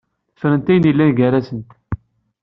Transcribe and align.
Ffrent 0.35 0.67
ayen 0.71 0.87
yellan 0.87 1.11
gar-asent. 1.19 1.69